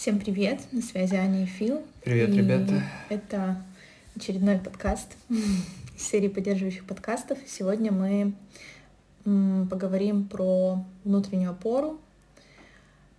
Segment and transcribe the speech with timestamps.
[0.00, 1.82] Всем привет, на связи Аня и Фил.
[2.04, 2.84] Привет, И ребята.
[3.08, 3.60] Это
[4.14, 5.66] очередной подкаст из
[6.08, 7.36] серии поддерживающих подкастов.
[7.48, 8.32] Сегодня мы
[9.68, 11.98] поговорим про внутреннюю опору,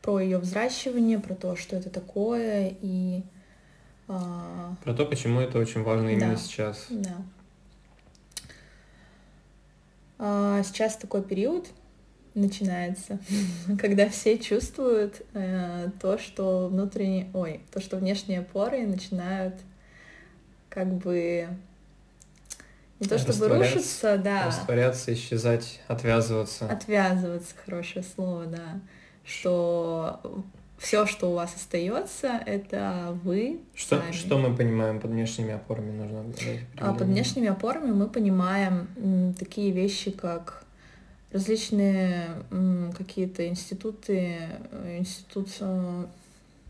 [0.01, 3.23] про ее взращивание, про то, что это такое и
[4.07, 6.37] а, Про то, почему это очень важно именно Да.
[6.37, 6.85] сейчас.
[6.89, 7.17] да.
[10.17, 11.67] А, Сейчас такой период
[12.39, 13.19] начинается,
[13.79, 19.55] когда все чувствуют э, то, что внутренние, ой, то, что внешние опоры начинают
[20.69, 21.47] как бы
[22.99, 26.67] не то чтобы рушиться, да, Растворяться, исчезать, отвязываться.
[26.69, 28.79] отвязываться, хорошее слово, да,
[29.23, 30.19] что
[30.77, 34.11] все, что у вас остается, это вы Что, сами.
[34.11, 35.91] что мы понимаем под внешними опорами?
[35.91, 40.63] Нужно дать А под внешними опорами мы понимаем м, такие вещи, как
[41.31, 42.27] различные
[42.97, 44.37] какие-то институты,
[44.71, 46.05] э, институт э,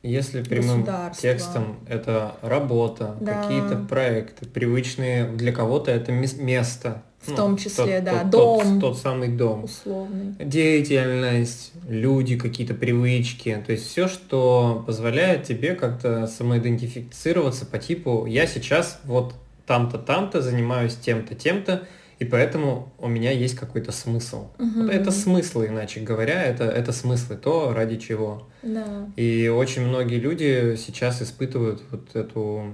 [0.03, 0.87] Если прямым
[1.17, 3.41] текстом это работа, Да.
[3.43, 7.01] какие-то проекты, привычные для кого-то это мес- место.
[7.21, 8.29] В том числе, да, тот,
[8.63, 8.79] дом.
[8.79, 9.65] Тот, самый дом.
[9.65, 10.35] условный.
[10.39, 18.47] Деятельность, люди, какие-то привычки, то есть все, что позволяет тебе как-то самоидентифицироваться по типу «я
[18.47, 19.33] сейчас вот
[19.67, 21.83] там-то, там-то занимаюсь тем-то, тем-то,
[22.19, 24.49] и поэтому у меня есть какой-то смысл».
[24.57, 24.83] Мгм.
[24.83, 28.47] Вот это смыслы, иначе говоря, это, это смыслы, то, ради чего.
[28.61, 29.07] Да.
[29.15, 32.73] И очень многие люди сейчас испытывают вот эту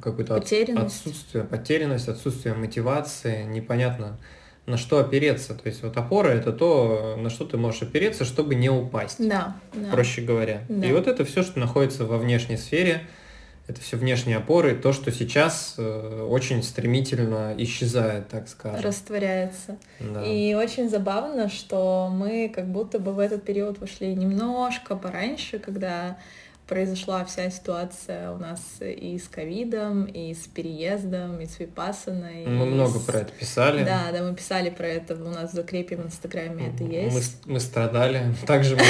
[0.00, 0.44] какую-то от-
[0.78, 4.18] отсутствие, потерянность, отсутствие мотивации, непонятно
[4.66, 5.54] на что опереться.
[5.54, 9.56] То есть вот опора это то, на что ты можешь опереться, чтобы не упасть, Да,
[9.72, 9.90] да.
[9.92, 10.62] проще говоря.
[10.68, 10.86] Да.
[10.86, 13.02] И вот это все, что находится во внешней сфере,
[13.68, 18.80] это все внешние опоры, то, что сейчас э, очень стремительно исчезает, так скажем.
[18.80, 19.76] растворяется.
[20.00, 20.22] Да.
[20.24, 26.16] И очень забавно, что мы как будто бы в этот период вошли немножко пораньше, когда
[26.68, 32.44] произошла вся ситуация у нас и с ковидом, и с переездом, и с Випассаной.
[32.46, 33.84] Мы и много с- про это писали.
[33.84, 37.22] Да, да, мы писали про это, у нас в закрепе в Инстаграме это Мы, есть.
[37.42, 38.82] с- мы страдали, также мы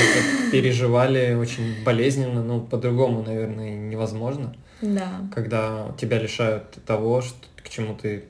[0.51, 7.95] переживали очень болезненно, ну, по-другому, наверное, невозможно, Да, когда тебя лишают того, что, к чему
[7.95, 8.25] ты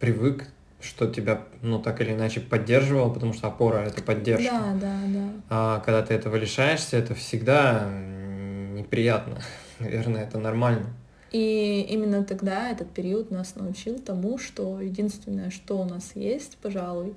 [0.00, 0.48] привык,
[0.80, 4.50] что тебя, ну, так или иначе поддерживало, потому что опора— это поддержка.
[4.52, 5.28] да, да, да.
[5.48, 9.38] А когда ты этого лишаешься, это всегда неприятно.
[9.78, 10.86] Наверное, это нормально.
[11.32, 17.16] И именно тогда этот период нас научил тому, что единственное, что у нас есть, пожалуй,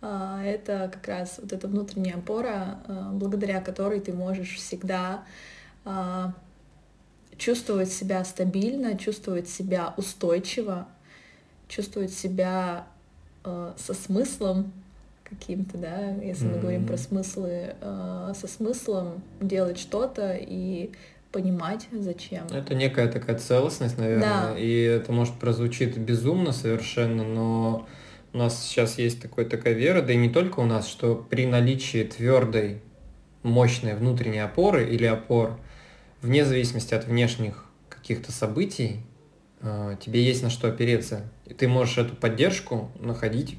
[0.00, 5.24] а, это как раз вот эта внутренняя опора, а, благодаря которой ты можешь всегда
[5.84, 6.32] а,
[7.40, 10.86] чувствовать себя стабильно, чувствовать себя устойчиво,
[11.68, 12.86] чувствовать себя
[13.42, 14.72] а, со смыслом
[15.24, 20.90] каким-то, да, если мы говорим про смыслы, а, со смыслом делать что-то и
[21.32, 22.46] понимать, зачем.
[22.52, 24.58] Это некая такая целостность, наверное, Да.
[24.58, 27.86] и это может прозвучит безумно совершенно, но
[28.34, 31.46] у нас сейчас есть такой, такая вера, да и не только у нас, что при
[31.46, 32.82] наличии твердой,
[33.42, 35.56] мощной внутренней опоры или опор,
[36.22, 39.00] вне зависимости от внешних каких-то событий,
[39.60, 41.22] э, тебе есть на что опереться.
[41.46, 43.58] И ты можешь эту поддержку находить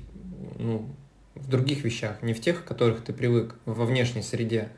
[0.57, 0.89] ну,
[1.35, 4.69] в других вещах, не в тех, к которых ты привык, во внешней среде.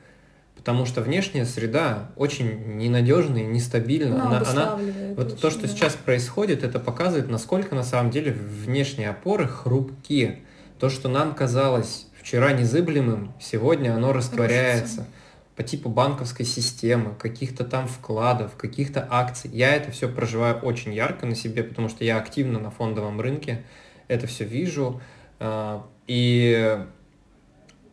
[0.56, 4.16] Потому что внешняя среда очень ненадежная и нестабильна.
[4.16, 5.74] Она Она- она, обуславливает вот то, очень, что да.
[5.74, 10.40] сейчас происходит, это показывает, насколько на самом деле внешние опоры хрупкие.
[10.80, 14.84] То, что нам казалось вчера незыблемым, сегодня оно растворяется.
[14.84, 15.08] Рушится.
[15.56, 19.50] По типу банковской системы, каких-то там вкладов, каких-то акций.
[19.54, 23.64] Я это все проживаю очень ярко на себе, потому что я активно на фондовом рынке
[24.08, 25.02] это все вижу.
[25.40, 26.80] А, И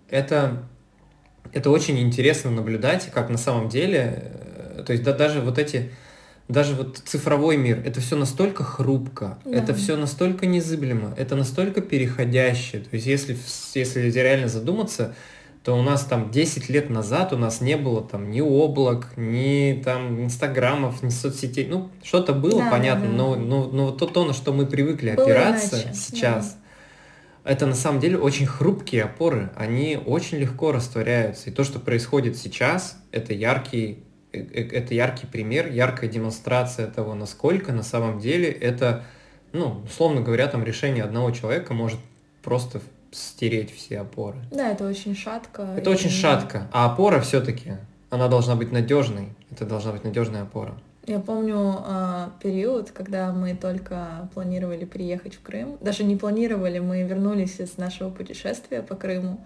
[0.09, 0.65] это,
[1.53, 4.33] это очень интересно наблюдать, как на самом деле,
[4.79, 5.93] э, то есть да, даже вот эти,
[6.49, 9.51] даже вот цифровой мир, это все настолько хрупко, Да.
[9.59, 12.83] это все настолько незыблемо, это настолько переходящее.
[12.83, 13.37] То есть если,
[13.75, 15.15] если реально задуматься,
[15.63, 19.81] то у нас там 10 лет назад у нас не было там ни облак, ни
[19.85, 21.67] там инстаграмов, ни соцсетей.
[21.67, 23.41] Ну, что-то было, Да, понятно, да, но, да.
[23.41, 26.57] но, но вот то, то, на что мы привыкли Было опираться иначе, сейчас,
[27.45, 31.51] это на самом деле очень хрупкие опоры, они очень легко растворяются.
[31.51, 37.15] И то, что происходит сейчас, это яркий, э, э, это яркий пример, яркая демонстрация того,
[37.15, 39.05] насколько на самом деле это,
[39.53, 42.01] ну, условно говоря, там решение одного человека может
[42.43, 42.81] просто
[43.13, 44.39] стереть все опоры.
[44.51, 45.63] Да, это очень шатко.
[45.77, 47.73] Это и- очень шатко, а опора все-таки,
[48.11, 49.29] она должна быть надежной.
[49.51, 50.75] Это должна быть надежная опора.
[51.07, 55.77] Я помню а, период, когда мы только планировали приехать в Крым.
[55.81, 59.41] Даже не планировали, мы вернулись из нашего путешествия по Крыму.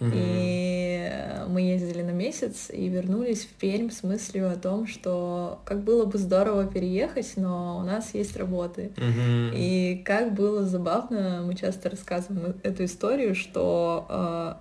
[0.00, 0.10] Угу.
[0.14, 1.12] И
[1.48, 6.06] мы ездили на месяц и вернулись в Пермь с мыслью о том, что как было
[6.06, 8.92] бы здорово переехать, но у нас есть работы.
[8.96, 9.54] Угу.
[9.54, 14.54] И как было забавно, мы часто рассказываем эту историю, что э,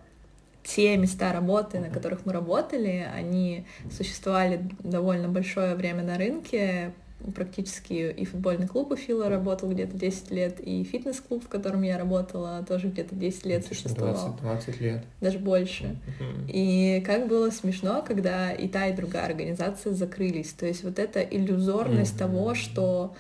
[0.64, 3.66] те места работы, на которых мы работали, они
[3.96, 6.94] существовали довольно большое время на рынке,
[7.36, 11.98] практически и футбольный клуб у Фила работал где-то 10 лет, и фитнес-клуб, в котором я
[11.98, 14.14] работала, тоже где-то 10 лет существовал.
[14.14, 15.04] 20, 20 лет.
[15.22, 15.98] Даже больше.
[16.20, 16.48] Мгм.
[16.48, 20.50] И как было смешно, когда и та, и другая организация закрылись.
[20.54, 22.20] То есть вот эта иллюзорность Мгм.
[22.20, 23.14] того, что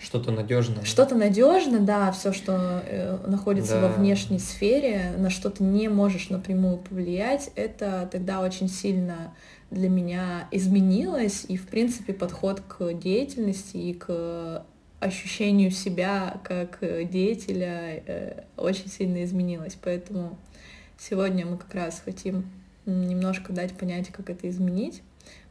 [0.00, 0.84] Что-то надежное.
[0.84, 3.94] что-то надежно, да, все, что э, находится во Да.
[3.94, 9.34] внешней сфере, на что ты не можешь напрямую повлиять, это тогда очень сильно
[9.70, 14.64] для меня изменилось, и, в принципе, подход к деятельности и к
[15.00, 19.76] ощущению себя как э, деятеля э, очень сильно изменилось.
[19.82, 20.36] Поэтому
[20.98, 22.50] сегодня мы как раз хотим
[22.84, 25.02] немножко дать понять, как это изменить.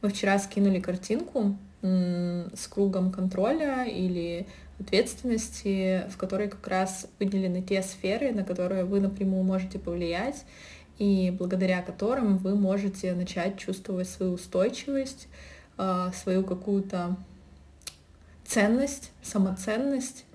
[0.02, 4.46] Мы вчера скинули картинку с кругом контроля или
[4.78, 10.44] ответственности, в которой как раз выделены те сферы, на которые вы напрямую можете повлиять,
[11.00, 15.28] и благодаря которым вы можете начать чувствовать свою устойчивость,
[15.78, 17.16] а, свою какую-то
[18.44, 20.26] ценность, самоценность.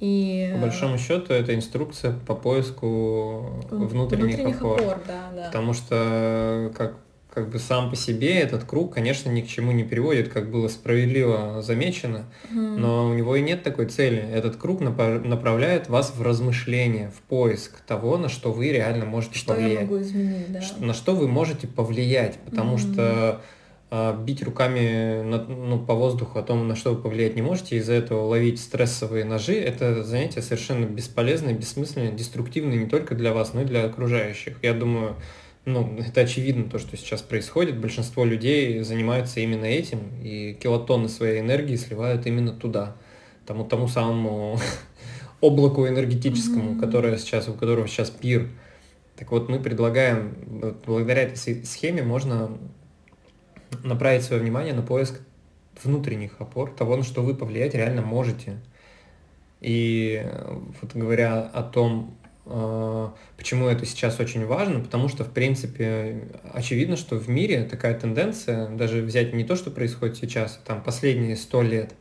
[0.00, 5.02] И По большому счету, это инструкция по поиску м, внутренних, опор.
[5.06, 5.46] да, да.
[5.48, 6.96] Потому что как,
[7.32, 10.68] как бы сам по себе этот круг, конечно, ни к чему не приводит, как было
[10.68, 12.80] справедливо замечено, Мгм.
[12.80, 14.18] но у него и нет такой цели.
[14.32, 19.38] Этот круг напа- направляет вас в размышление, в поиск того, на что вы реально можете
[19.38, 19.82] Что я повлиять.
[19.82, 20.60] могу изменить, да.
[20.78, 22.78] На что вы можете повлиять, потому Мгм.
[22.94, 23.40] что
[23.92, 27.76] а, бить руками на- ну, по воздуху о том, на что вы повлиять не можете,
[27.78, 33.52] из-за этого ловить стрессовые ножи, это занятие совершенно бесполезное, бессмысленное, деструктивное не только для вас,
[33.52, 34.58] но и для окружающих.
[34.62, 35.16] Я думаю,
[35.64, 37.78] ну, это очевидно, то, что сейчас происходит.
[37.80, 42.96] Большинство людей занимаются именно этим, и килотонны своей энергии сливают именно туда,
[43.46, 44.58] тому, тому самому
[45.40, 46.80] облаку энергетическому, Мгм.
[46.80, 48.48] которое сейчас, у которого сейчас пир.
[49.16, 52.58] Так вот, мы предлагаем, вот благодаря этой схе- схеме можно
[53.84, 55.20] направить свое внимание на поиск
[55.82, 58.60] внутренних опор, того, на что вы повлиять реально можете.
[59.60, 60.26] И
[60.80, 62.16] вот говоря о том,
[63.36, 68.68] почему это сейчас очень важно, потому что, в принципе, очевидно, что в мире такая тенденция,
[68.68, 71.92] даже взять не то, что происходит сейчас, а там последние сто лет,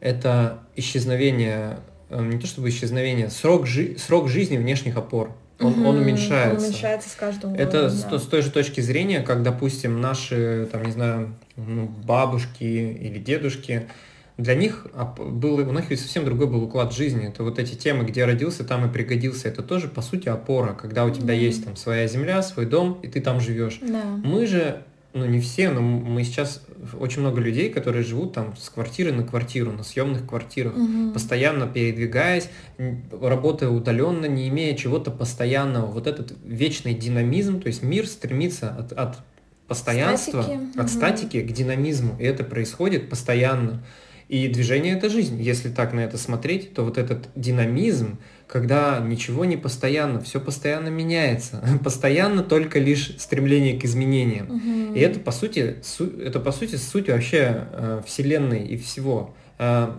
[0.00, 1.78] это исчезновение,
[2.10, 5.32] э, не то чтобы исчезновение, срок, жи- срок жизни внешних опор.
[5.58, 6.02] Он, он Мгм.
[6.02, 6.58] уменьшается.
[6.58, 8.08] Он уменьшается с каждым Это годом, с, да.
[8.10, 13.18] то- с той же точки зрения, как, допустим, наши, там, не знаю, ну, бабушки или
[13.18, 13.86] дедушки,
[14.38, 17.26] для них оп- был, у них ведь совсем другой был уклад жизни.
[17.28, 19.48] Это вот эти темы, где родился, там и пригодился.
[19.48, 21.42] Это тоже, по сути, опора, когда у тебя Мгм.
[21.42, 23.78] есть там своя земля, свой дом, и ты там живешь.
[23.80, 24.02] Да.
[24.22, 24.82] Мы же,
[25.14, 26.62] ну не все, но мы сейчас
[27.00, 31.12] очень много людей, которые живут там с квартиры на квартиру, на съемных квартирах Мгм.
[31.14, 32.50] постоянно передвигаясь,
[33.10, 35.86] работая удаленно, не имея чего-то постоянного.
[35.86, 39.16] Вот этот вечный динамизм, то есть мир стремится от, от
[39.66, 40.88] постоянства, Статики, от мгм.
[40.88, 43.82] статики к динамизму, и это происходит постоянно.
[44.28, 45.40] И движение это жизнь.
[45.40, 48.18] Если так на это смотреть, то вот этот динамизм,
[48.48, 54.46] когда ничего не постоянно, все постоянно меняется, постоянно только лишь стремление к изменениям.
[54.46, 54.94] Мгм.
[54.94, 59.34] И это по сути, су- это по сути суть вообще э, Вселенной и всего.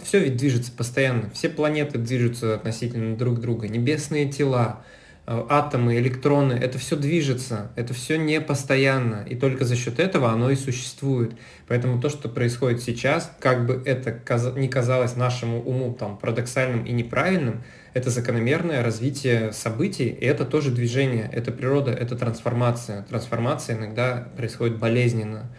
[0.04, 4.98] все ведь движется постоянно, все планеты движутся относительно друг друга, небесные тела, э,
[5.28, 10.50] атомы, электроны, это все движется, это все не постоянно, и только за счет этого оно
[10.50, 11.34] и существует.
[11.68, 14.22] Поэтому то, что происходит сейчас, как бы это
[14.56, 20.72] не казалось нашему уму там парадоксальным и неправильным, это закономерное развитие событий, и это тоже
[20.72, 23.04] движение, это природа, это трансформация.
[23.04, 25.50] Трансформация иногда происходит болезненно.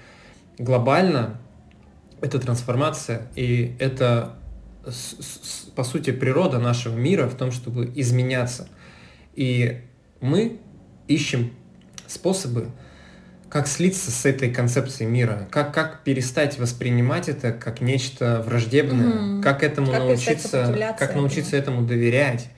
[0.57, 1.39] Глобально
[2.23, 4.35] это трансформация, и это,
[5.75, 8.69] по сути, природа нашего мира в том, чтобы изменяться.
[9.39, 9.83] И
[10.21, 10.59] мы
[11.07, 11.53] ищем
[12.09, 12.73] способы,
[13.49, 19.43] как слиться с этой концепцией мира, как, как перестать воспринимать это как нечто враждебное, Мгм.
[19.43, 22.49] как этому Как научиться, как научиться этому доверять,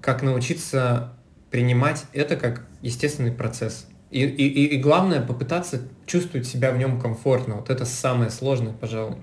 [0.00, 1.12] как научиться
[1.50, 3.86] принимать это как естественный процесс.
[4.10, 7.56] И, и, и главное, попытаться чувствовать себя в нем комфортно.
[7.56, 9.18] Вот это самое сложное, пожалуй.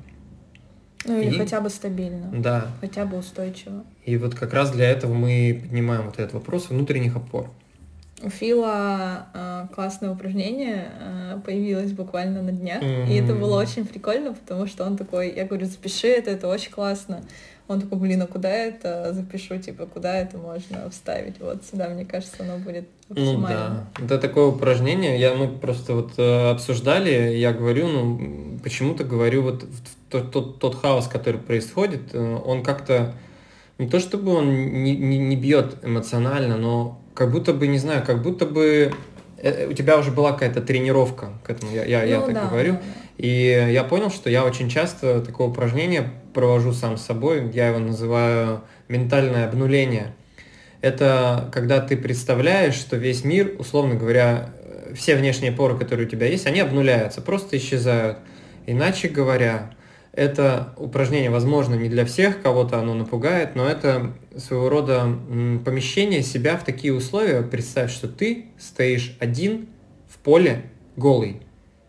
[1.06, 2.68] Ну или И- хотя бы стабильно, Да.
[2.82, 3.84] хотя бы устойчиво.
[4.06, 7.50] И вот как раз для этого мы поднимаем вот этот вопрос внутренних опор.
[8.22, 13.10] У Фила э, классное упражнение э, появилось буквально на днях, mm-hmm.
[13.10, 16.72] и это было очень прикольно, потому что он такой, я говорю, запиши это, это очень
[16.72, 17.22] классно.
[17.70, 21.40] Он такой, блин, а куда это запишу, типа, куда это можно вставить?
[21.40, 23.88] Вот сюда, мне кажется, оно будет максимально.
[24.00, 29.04] Ну да, это такое упражнение, я, мы просто вот э, обсуждали, я говорю, ну, почему-то
[29.04, 29.66] говорю, вот
[30.10, 33.14] тот, тот, тот хаос, который происходит, э, он как-то,
[33.78, 38.04] не то чтобы он не, не, не бьет эмоционально, но как будто бы, не знаю,
[38.04, 38.92] как будто бы
[39.38, 42.46] э, у тебя уже была какая-то тренировка к этому, я, я, ну, я так да,
[42.48, 42.74] говорю.
[42.74, 43.10] Да, да.
[43.20, 46.10] И я понял, что я очень часто такое упражнение
[46.40, 50.16] провожу сам с собой, я его называю ментальное обнуление.
[50.80, 54.52] Это когда ты представляешь, что весь мир, условно говоря,
[54.96, 58.20] все внешние поры, которые у тебя есть, они обнуляются, просто исчезают.
[58.66, 59.72] Иначе говоря,
[60.14, 65.02] это упражнение, возможно, не для всех, кого-то оно напугает, но это своего рода
[65.66, 67.42] помещение себя в такие условия.
[67.42, 69.68] Представь, что ты стоишь один
[70.08, 70.62] в поле
[70.96, 71.42] голый.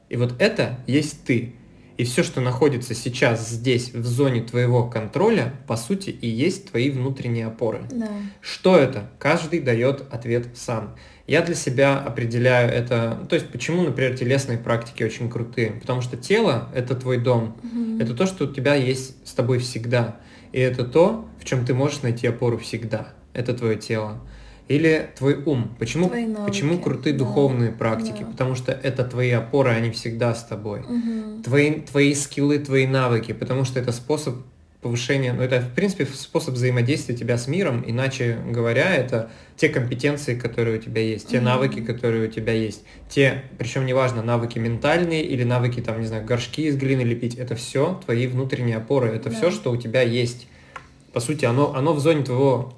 [0.08, 1.54] И вот это есть ты.
[2.00, 6.88] И все, что находится сейчас здесь, в зоне твоего контроля, по сути, и есть твои
[6.88, 7.82] внутренние опоры.
[7.90, 8.08] Да.
[8.40, 9.10] Что это?
[9.18, 10.96] Каждый дает ответ сам.
[11.26, 16.00] Я для себя определяю это, ну, то есть почему, например, телесные практики очень крутые, потому
[16.00, 18.00] что тело– это твой дом, угу.
[18.00, 20.16] это то, что у тебя есть с тобой всегда,
[20.52, 24.22] и это то, в чем ты можешь найти опору всегда, это твое тело
[24.70, 25.74] или твой ум.
[25.80, 26.08] Почему,
[26.46, 27.18] почему крутые да.
[27.18, 28.20] духовные практики?
[28.20, 28.26] Да.
[28.26, 30.82] Потому что это твои опоры, они всегда с тобой.
[30.82, 31.42] Угу.
[31.42, 34.36] Твои, твои скиллы, твои навыки, потому что это способ
[34.80, 40.38] повышения, ну это в принципе способ взаимодействия тебя с миром, иначе говоря, это те компетенции,
[40.38, 44.58] которые у тебя есть, те mm навыки, которые у тебя есть, те, причем неважно, навыки
[44.58, 49.08] ментальные или навыки, там, не знаю, горшки из глины лепить, это все твои внутренние опоры,
[49.08, 49.36] это да.
[49.36, 50.46] все, что у тебя есть.
[51.12, 52.72] По сути, оно, оно в зоне твоего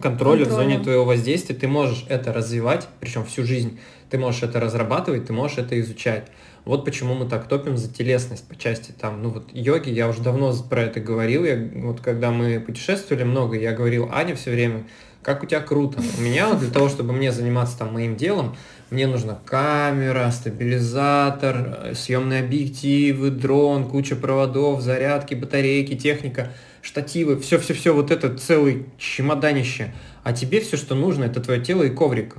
[0.00, 3.78] контроля, в зоне твоего воздействия, ты можешь это развивать, причем всю жизнь,
[4.08, 6.26] ты можешь это разрабатывать, ты можешь это изучать.
[6.64, 10.20] Вот почему мы так топим за телесность по части там, ну вот йоги, я уже
[10.20, 14.84] давно про это говорил, я, вот когда мы путешествовали много, я говорил Аня все время,
[15.22, 16.00] как у тебя круто.
[16.18, 18.56] У меня вот для того, чтобы мне заниматься там моим делом,
[18.90, 28.10] мне нужна камера, стабилизатор, съемные объективы, дрон, куча проводов, зарядки, батарейки, техника– штативы, все-все-все, вот
[28.10, 29.92] это целый чемоданище.
[30.22, 32.36] А тебе все, что нужно, это твое тело и коврик.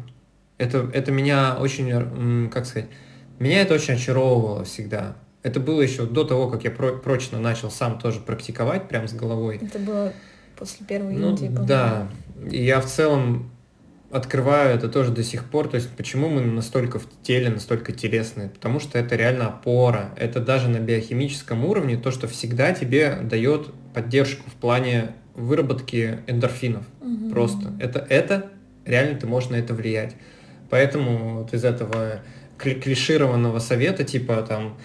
[0.57, 2.89] Это, это меня очень, как сказать,
[3.39, 5.15] меня это очень очаровывало всегда.
[5.41, 9.13] Это было еще до того, как я про прочно начал сам тоже практиковать, прям с
[9.13, 9.59] головой.
[9.61, 10.13] Это было
[10.61, 12.07] после первой ну, Индии, Да.
[12.51, 13.49] И я в целом
[14.11, 15.67] открываю это тоже до сих пор.
[15.67, 18.49] То есть почему мы настолько в теле, настолько телесные?
[18.49, 20.11] Потому что это реально опора.
[20.17, 26.85] Это даже на биохимическом уровне то, что всегда тебе дает поддержку в плане выработки эндорфинов.
[27.01, 27.31] Угу.
[27.31, 27.73] Просто.
[27.79, 28.51] Это, это
[28.85, 30.13] реально ты можешь на это влиять.
[30.69, 32.19] Поэтому вот из этого
[32.59, 34.77] клишированного совета, типа там,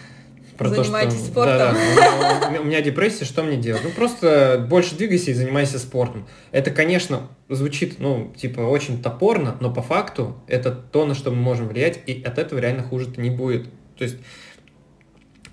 [0.56, 1.32] про Занимайтесь то, что...
[1.32, 1.58] спортом.
[1.96, 3.82] Да, да, у меня депрессия, что мне делать?
[3.84, 6.26] Ну, просто больше двигайся и занимайся спортом.
[6.52, 11.36] Это, конечно, звучит, ну, типа, очень топорно, но по факту это то, на что мы
[11.36, 13.68] можем влиять, и от этого реально хуже-то не будет.
[13.96, 14.16] То есть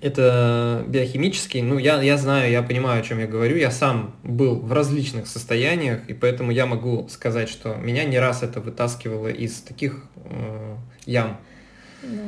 [0.00, 4.60] это биохимический, ну, я, я знаю, я понимаю, о чем я говорю, я сам был
[4.60, 9.60] в различных состояниях, и поэтому я могу сказать, что меня не раз это вытаскивало из
[9.62, 11.38] таких э, ям.
[12.02, 12.22] Да.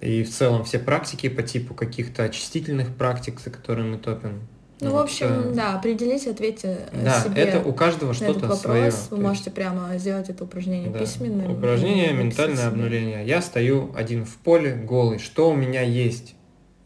[0.00, 4.40] И в целом все практики по типу каких-то очистительных практик, за которые мы топим.
[4.80, 8.92] Ну, вот, в общем, э, да, определите, ответьте да, себе это у каждого что-то свое.
[9.10, 10.98] Вы можете прямо сделать это упражнение да.
[10.98, 11.50] письменно.
[11.50, 13.26] Упражнение ментальное обнуление.
[13.26, 15.18] Я стою один в поле, голый.
[15.18, 16.34] Что у меня есть?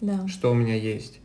[0.01, 0.27] Да.
[0.29, 1.19] Что у меня есть?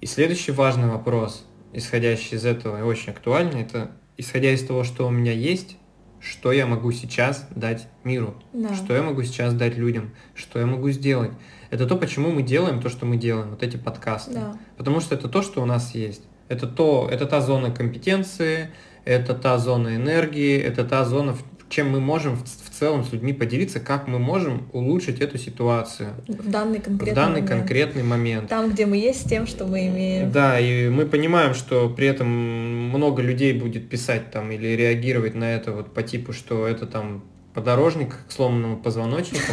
[0.00, 5.06] И следующий важный вопрос, исходящий из этого и очень актуальный, это исходя из того, что
[5.06, 5.76] у меня есть,
[6.22, 8.74] что я могу сейчас дать миру, да.
[8.74, 11.32] что я могу сейчас дать людям, что я могу сделать.
[11.70, 14.34] Это то, почему мы делаем то, что мы делаем, вот эти подкасты.
[14.34, 14.56] Да.
[14.76, 16.22] Потому что это то, что у нас есть.
[16.48, 18.70] Это, то, это та зона компетенции,
[19.04, 21.36] это та зона энергии, это та зона,
[21.72, 26.10] чем мы можем в, в целом с людьми поделиться, как мы можем улучшить эту ситуацию.
[26.28, 27.48] В данный конкретный, в данный момент.
[27.48, 28.48] конкретный момент.
[28.48, 30.30] Там, где мы есть, с тем, что мы имеем.
[30.30, 35.54] Да, и мы понимаем, что при этом много людей будет писать там или реагировать на
[35.54, 37.24] это вот по типу, что это там
[37.54, 39.52] подорожник к сломанному позвоночнику.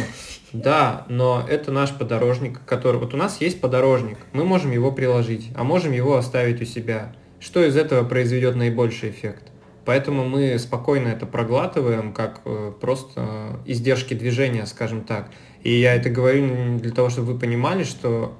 [0.52, 2.96] Да, но это наш подорожник, который...
[2.96, 7.14] Вот у нас есть подорожник, мы можем его приложить, а можем его оставить у себя.
[7.38, 9.49] Что из этого произведет наибольший эффект?
[9.84, 15.30] Поэтому мы спокойно это проглатываем, как э, просто издержки движения, скажем так.
[15.62, 18.36] И я это говорю для того, чтобы вы понимали, что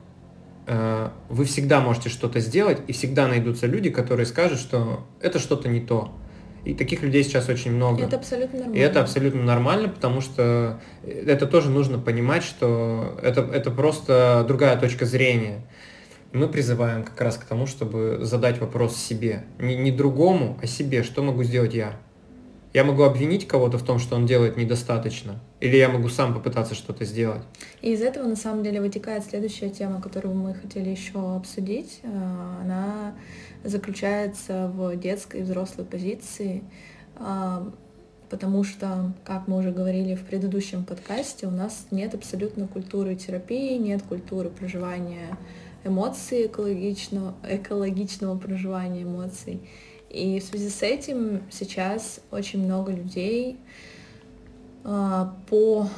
[0.67, 5.69] э, вы всегда можете что-то сделать, и всегда найдутся люди, которые скажут, что это что-то
[5.69, 6.13] не то.
[6.65, 8.05] И таких людей сейчас очень много.
[8.05, 8.77] Это абсолютно нормально.
[8.77, 14.79] И это абсолютно нормально, потому что это тоже нужно понимать, что это, это просто другая
[14.79, 15.63] точка зрения.
[16.33, 19.45] Мы призываем как раз к тому, чтобы задать вопрос себе.
[19.59, 21.03] Не, не другому, а себе.
[21.03, 21.97] Что могу сделать я?
[22.73, 26.77] Я могу обвинить кого-то в том, что он делает недостаточно, или я могу сам попытаться
[26.77, 27.43] что-то сделать.
[27.83, 31.99] И из этого на самом деле вытекает следующая тема, которую мы хотели еще обсудить.
[32.05, 32.09] Э,
[32.63, 33.15] она
[33.65, 36.63] заключается в детской и взрослой позиции,
[37.17, 37.71] э,
[38.29, 43.79] потому что, как мы уже говорили в предыдущем подкасте, у нас нет абсолютно культуры терапии,
[43.79, 45.37] нет культуры проживания
[45.85, 49.61] эмоций, экологичного, экологичного проживания эмоций.
[50.09, 53.59] И в связи с этим сейчас очень много людей
[54.85, 55.89] а, по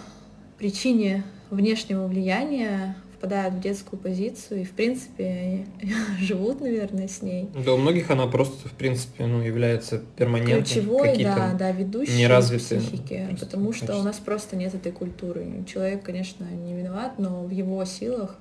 [0.59, 5.67] причине внешнего влияния впадают в детскую позицию и, в принципе,
[6.19, 7.49] живут, наверное, с ней.
[7.65, 10.65] Да, у многих она просто, в принципе, ну, является перманентной.
[10.65, 15.65] Ключевой, да, да, ведущей неразвитые, психики, потому что у нас просто нет этой культуры.
[15.73, 18.39] Человек, конечно, не виноват, но в его силах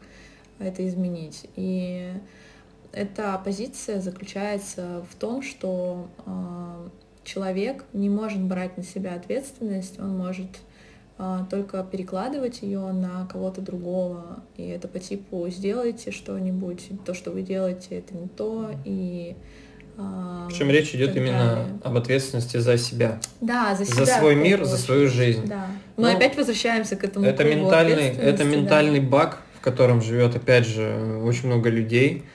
[0.64, 1.48] это изменить.
[1.56, 2.14] И
[2.92, 6.90] эта позиция заключается в том, что э,
[7.24, 10.50] человек не может брать на себя ответственность, он может
[11.18, 14.44] э, только перекладывать ее на кого-то другого.
[14.58, 18.72] И это по типу сделайте что-нибудь, то, что вы делаете, это не то.
[18.86, 19.36] И
[19.98, 23.20] а, причем речь идет именно об ответственности за себя.
[23.40, 24.06] Да, за себя.
[24.06, 25.48] За свой мир, за свою жизнь.
[25.48, 25.68] Да.
[25.98, 27.26] Мы ну, опять возвращаемся к этому.
[27.26, 29.08] Это ментальный, это ментальный да.
[29.08, 32.26] баг, в котором живет опять же очень много людей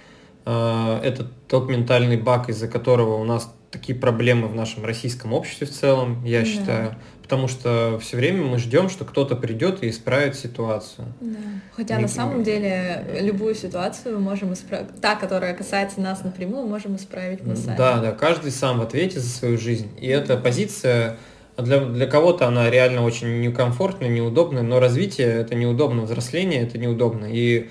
[0.46, 5.66] а, это тот ментальный баг, из-за которого у нас такие проблемы в нашем российском обществе
[5.66, 6.46] в целом, я да.
[6.46, 6.94] считаю.
[7.20, 11.08] Потому что все время мы ждем, что кто-то придет и исправит ситуацию.
[11.20, 11.36] Да.
[11.74, 12.02] Хотя Не...
[12.02, 15.00] на самом деле любую ситуацию мы можем исправить.
[15.00, 17.76] Та, которая касается нас напрямую, можем исправить мы сами.
[17.76, 19.90] Да, да, каждый сам в ответе за свою жизнь.
[20.00, 21.18] И эта позиция
[21.56, 27.26] для, для кого-то она реально очень некомфортная, неудобная, но развитие это неудобно, взросление это неудобно.
[27.30, 27.68] И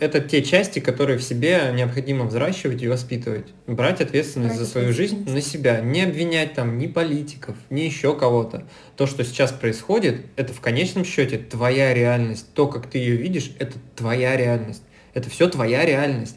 [0.00, 3.46] это те части, которые в себе необходимо взращивать и воспитывать.
[3.66, 5.80] Брать ответственность Брать за свою жизнь на себя.
[5.80, 8.66] Не обвинять там ни политиков, ни еще кого-то.
[8.96, 12.46] То, что сейчас происходит, это в конечном счете твоя реальность.
[12.54, 14.82] То, как ты ее видишь, это твоя реальность.
[15.14, 16.36] Это все твоя реальность.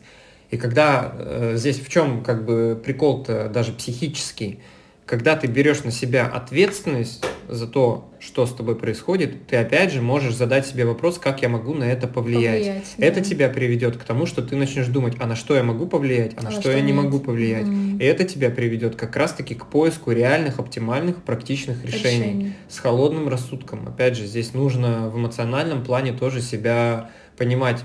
[0.49, 4.59] И когда э, здесь в чем как бы прикол-то даже психический,
[5.05, 10.01] когда ты берешь на себя ответственность за то, что с тобой происходит, ты опять же
[10.01, 12.59] можешь задать себе вопрос, как я могу на это повлиять.
[12.59, 13.05] повлиять да.
[13.05, 16.33] Это тебя приведет к тому, что ты начнешь думать, а на что я могу повлиять,
[16.37, 16.85] а на а что, что я нет.
[16.85, 17.65] не могу повлиять.
[17.65, 17.99] Mm.
[17.99, 23.27] И это тебя приведет как раз-таки к поиску реальных, оптимальных, практичных решений, решений с холодным
[23.27, 23.87] рассудком.
[23.87, 27.83] Опять же, здесь нужно в эмоциональном плане тоже себя понимать,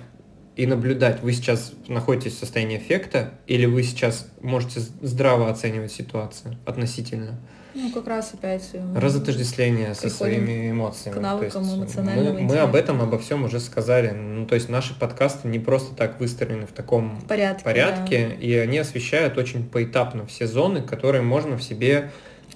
[0.56, 6.56] и наблюдать, вы сейчас находитесь в состоянии эффекта или вы сейчас можете здраво оценивать ситуацию
[6.64, 7.38] относительно.
[7.74, 8.70] Ну, как раз опять...
[8.94, 11.14] Разотождествление со своими эмоциями.
[11.14, 14.12] К навыкам то есть мы, мы об этом, обо всем уже сказали.
[14.12, 18.34] Ну, то есть наши подкасты не просто так выстроены в таком порядке, порядке да.
[18.36, 22.10] и они освещают очень поэтапно все зоны, которые можно в себе,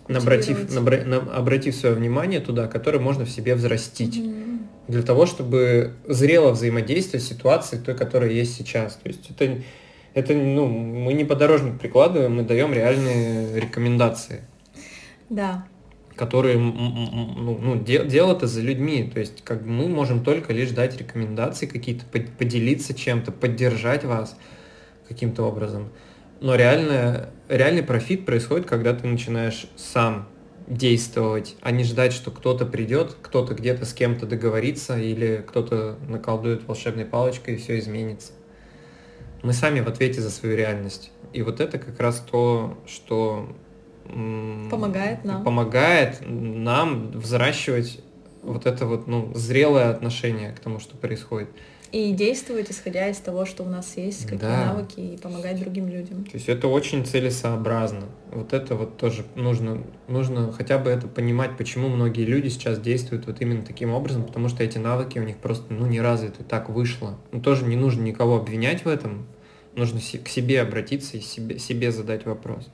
[0.08, 4.16] набратив, набра, на, обратив свое внимание туда, которые можно в себе взрастить.
[4.16, 4.39] Mm-hmm
[4.90, 8.96] для того, чтобы зрело взаимодействовать с ситуацией той, которая есть сейчас.
[8.96, 9.62] То есть это,
[10.14, 14.42] это ну, мы не подорожник прикладываем, мы даем реальные рекомендации.
[15.28, 15.66] Да.
[16.16, 19.08] Которые, ну, ну дело-то за людьми.
[19.12, 24.36] То есть как мы можем только лишь дать рекомендации какие-то, поделиться чем-то, поддержать вас
[25.08, 25.90] каким-то образом.
[26.40, 30.26] Но реально, реальный профит происходит, когда ты начинаешь сам
[30.70, 36.66] действовать, а не ждать, что кто-то придет, кто-то где-то с кем-то договорится или кто-то наколдует
[36.66, 38.32] волшебной палочкой и все изменится.
[39.42, 41.10] Мы сами в ответе за свою реальность.
[41.32, 43.48] И вот это как раз то, что
[44.04, 45.42] помогает нам.
[45.42, 48.00] Помогает нам взращивать
[48.42, 51.48] вот это вот, ну, зрелое отношение к тому, что происходит.
[51.92, 54.66] И действовать, исходя из того, что у нас есть, какие да.
[54.66, 56.24] навыки, и помогать другим людям.
[56.24, 58.06] То есть это очень целесообразно.
[58.30, 63.26] Вот это вот тоже нужно, нужно хотя бы это понимать, почему многие люди сейчас действуют
[63.26, 66.68] вот именно таким образом, потому что эти навыки у них просто ну, не развиты, так
[66.68, 67.18] вышло.
[67.32, 69.26] Ну тоже не нужно никого обвинять в этом,
[69.74, 72.68] нужно к себе обратиться и себе, себе задать вопрос.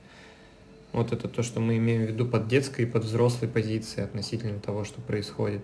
[0.93, 4.59] Вот это то, что мы имеем в виду под детской и под взрослой позицией относительно
[4.59, 5.61] того, что происходит.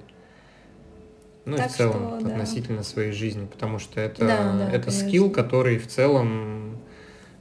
[1.45, 2.83] Ну так и в целом что, относительно да.
[2.83, 6.77] своей жизни, потому что это, да, да, это скилл, который в целом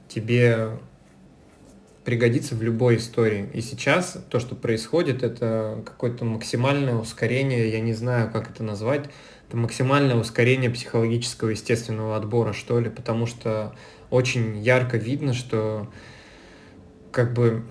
[0.09, 0.71] тебе
[2.03, 3.49] пригодится в любой истории.
[3.53, 9.09] И сейчас то, что происходит, это какое-то максимальное ускорение, я не знаю, как это назвать,
[9.47, 13.73] это максимальное ускорение психологического естественного отбора, что ли, потому что
[14.09, 15.87] очень ярко видно, что
[17.11, 17.63] как бы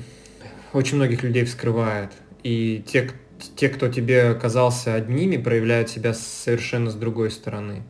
[0.72, 2.10] очень многих людей вскрывает.
[2.42, 3.10] И те,
[3.56, 7.82] те, кто тебе казался одними, проявляют себя совершенно с другой стороны.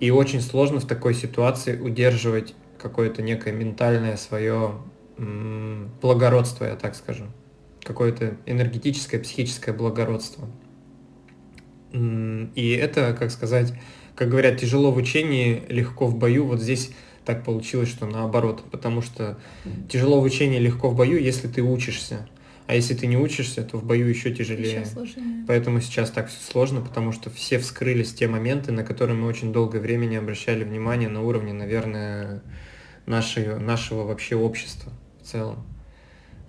[0.00, 4.74] И очень сложно в такой ситуации удерживать какое-то некое ментальное свое
[6.00, 7.24] благородство, я так скажу.
[7.82, 10.48] Какое-то энергетическое, психическое благородство.
[11.92, 13.74] И это, как сказать,
[14.14, 16.46] как говорят, тяжело в учении, легко в бою.
[16.46, 16.90] Вот здесь
[17.24, 18.64] так получилось, что наоборот.
[18.70, 19.38] Потому что
[19.88, 22.28] тяжело в учении, легко в бою, если ты учишься.
[22.70, 24.82] А если ты не учишься, то в бою еще тяжелее.
[24.82, 29.26] Еще Поэтому сейчас так все сложно, потому что все вскрылись те моменты, на которые мы
[29.26, 32.44] очень долгое время не обращали внимания на уровне, наверное,
[33.06, 35.66] нашего, нашего вообще общества в целом.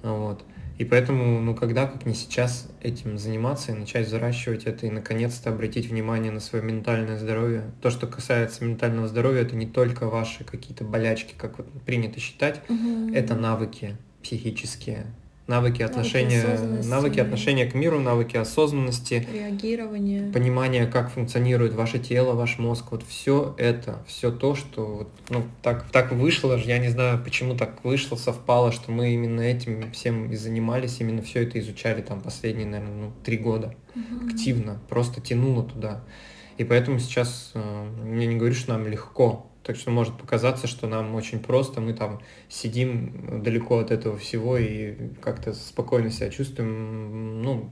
[0.04, 0.44] Вот.
[0.78, 5.50] И поэтому, ну, когда, как не сейчас, этим заниматься и начать взращивать это, и наконец-то
[5.50, 7.64] обратить внимание на свое ментальное здоровье.
[7.82, 12.62] То, что касается ментального здоровья, это не только ваши какие-то болячки, как вот принято считать,
[12.70, 13.12] угу.
[13.12, 15.08] это навыки психические,
[15.52, 22.34] навыки отношения, навыки, навыки отношения к миру, навыки осознанности, реагирования, понимание, как функционирует ваше тело,
[22.34, 26.90] ваш мозг, вот все это, все то, что вот, ну так так вышло, я не
[26.90, 31.60] знаю, почему так вышло, совпало, что мы именно этим всем и занимались, именно все это
[31.60, 33.76] изучали там последние, наверное, ну, три года.
[33.96, 34.30] Угу.
[34.30, 36.02] активно, просто тянуло туда.
[36.58, 40.88] И поэтому сейчас, э, я не говорю, что нам легко, так что может показаться, что
[40.88, 47.43] нам очень просто, мы там сидим далеко от этого всего и как-то спокойно себя чувствуем.
[47.43, 47.69] Ну,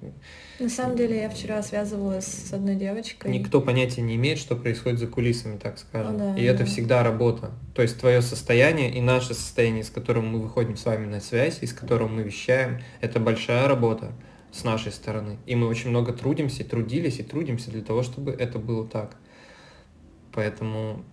[0.60, 3.32] На самом деле я вчера связывалась с одной девочкой.
[3.32, 6.15] Никто понятия не имеет, что происходит за кулисами, так скажем.
[6.15, 6.54] О, да, и да.
[6.54, 7.52] это всегда работа.
[7.73, 11.60] То есть твое состояние и наше состояние, с которым мы выходим с вами на связь,
[11.62, 14.12] и с которым мы вещаем, это большая работа
[14.52, 15.38] с нашей стороны.
[15.47, 19.15] И мы очень много трудимся, трудились и трудимся для того, чтобы это было так.
[20.32, 21.04] Поэтому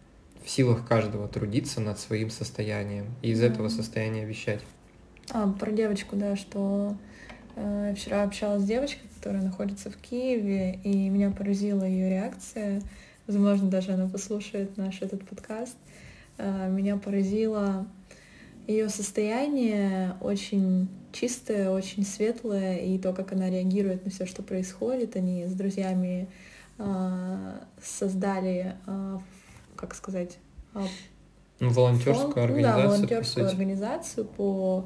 [0.47, 3.53] в силах каждого трудиться над своим состоянием и из mm-hmm.
[3.53, 4.61] этого состояния вещать.
[5.33, 6.97] А, про девочку, да, что
[7.57, 12.81] э, вчера общалась с девочкой, которая находится в Киеве, и меня поразила ее реакция.
[13.27, 15.77] Возможно, даже она послушает наш этот подкаст.
[16.39, 17.85] Э, меня поразило
[18.69, 25.17] ее состояние очень чистое, очень светлое, и то, как она реагирует на все, что происходит.
[25.17, 26.29] Они с друзьями
[26.79, 29.19] э, создали э,
[29.77, 30.39] как сказать,
[30.75, 30.85] а,
[31.61, 32.77] ну, волонтерскую фонд, организацию.
[32.77, 34.85] Ну, да, волонтерскую по организацию по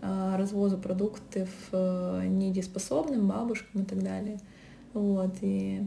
[0.00, 4.40] а, развозу продуктов а, недееспособным бабушкам и так далее.
[4.94, 5.86] Вот, и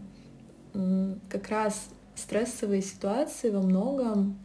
[1.27, 4.39] как раз стрессовые ситуации во многом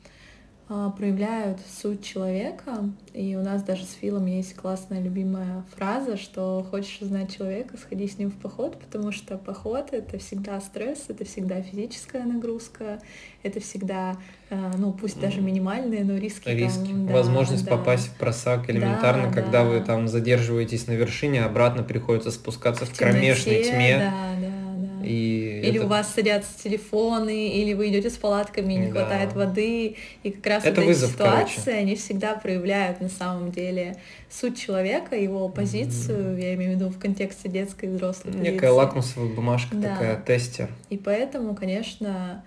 [0.69, 2.91] проявляют суть человека.
[3.15, 8.09] И у нас даже с Филом есть классная любимая фраза, что хочешь узнать человека, сходи
[8.09, 13.01] с ним в поход, потому что поход— это всегда стресс, это всегда физическая нагрузка,
[13.45, 14.17] это всегда,
[14.51, 16.49] а, ну пусть даже минимальные, но риски.
[16.49, 16.89] Риски.
[16.89, 17.77] Там, да, Возможность да.
[17.77, 19.71] попасть в просак элементарно, да, когда да.
[19.71, 23.99] вы там задерживаетесь на вершине, обратно приходится спускаться в, в кромешной тьме.
[23.99, 24.67] Да, да
[25.07, 25.36] и
[25.69, 25.87] или это...
[25.87, 29.01] у вас садятся телефоны, или вы идете с палатками, и не да.
[29.01, 29.97] хватает воды.
[30.23, 31.81] И как раз это вот вызов, эти ситуации, короче.
[31.81, 33.97] они всегда проявляют на самом деле
[34.31, 36.43] суть человека, его позицию, mm-hmm.
[36.43, 38.67] я имею в виду в контексте детской и взрослой Некая позиции.
[38.69, 39.95] лакмусовая бумажка да.
[39.95, 40.71] такая, тестер.
[40.91, 42.45] И поэтому, конечно,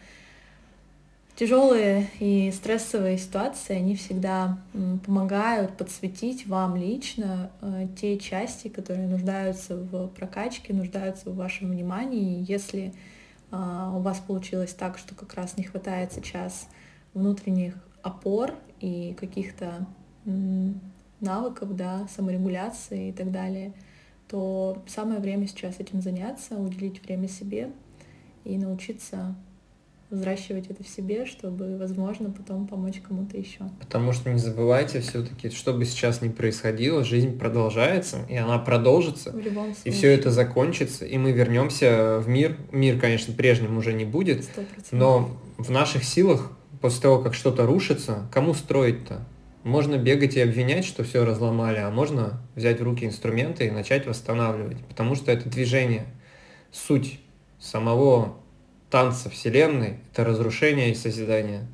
[1.39, 4.57] тяжелые и стрессовые ситуации, они всегда
[5.05, 12.43] помогают подсветить вам лично э, те части, которые нуждаются в прокачке, нуждаются в вашем внимании.
[12.45, 12.93] Если
[13.51, 16.67] а, у вас получилось так, что как раз не хватает сейчас
[17.13, 17.73] внутренних
[18.03, 19.87] опор и каких-то
[21.21, 23.73] навыков, да, саморегуляции и так далее,
[24.27, 27.71] то самое время сейчас этим заняться, уделить время себе
[28.43, 29.35] и научиться
[30.09, 33.69] взращивать это в себе, чтобы, возможно, потом помочь кому-то еще.
[33.79, 39.31] Потому что не забывайте все-таки, что бы сейчас ни происходило, жизнь продолжается, и она продолжится.
[39.31, 39.83] В любом случае.
[39.85, 42.57] И все это закончится, и мы вернемся в мир.
[42.71, 44.45] Мир, конечно, прежним уже не будет, 100%.
[44.91, 49.25] но в наших силах, после того, как что-то рушится, кому строить-то?
[49.63, 54.07] Можно бегать и обвинять, что все разломали, а можно взять в руки инструменты и начать
[54.07, 56.05] восстанавливать, потому что это движение,
[56.71, 57.19] суть
[57.59, 58.37] самого
[58.89, 61.67] танца Вселенной— это разрушение и созидание.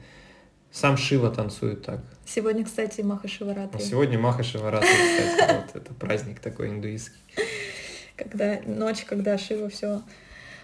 [0.71, 2.01] Сам Шива танцует так.
[2.25, 3.81] Сегодня, кстати, Маха Шиваратри.
[3.81, 7.19] Сегодня Маха Шиваратри, кстати, вот это праздник такой индуистский.
[8.17, 10.01] Когда ночь, когда Шива все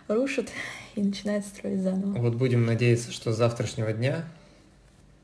[0.07, 0.49] рушит
[0.95, 2.17] и начинает строить заново.
[2.19, 4.25] Вот будем надеяться, что с завтрашнего дня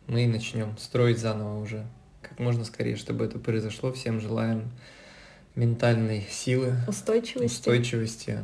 [0.07, 1.85] мы начнем строить заново уже.
[2.21, 3.91] Как можно скорее, чтобы это произошло.
[3.91, 4.71] Всем желаем
[5.55, 8.39] ментальной силы, устойчивости, устойчивости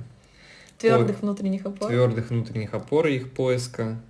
[0.77, 1.89] Твердых внутренних опор.
[1.89, 4.01] Твердых внутренних опор и их поиска.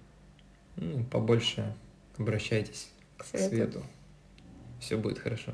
[0.76, 1.76] Ну, побольше
[2.18, 3.46] обращайтесь к свету.
[3.46, 3.84] к свету.
[4.80, 5.54] Все будет хорошо.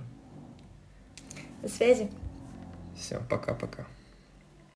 [1.62, 2.10] До связи.
[2.96, 3.86] Все, пока-пока.